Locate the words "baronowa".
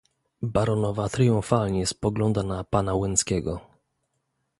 0.41-1.09